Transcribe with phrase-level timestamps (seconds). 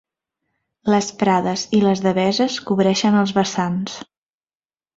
[0.93, 4.03] Les prades i les deveses cobreixen els vessants.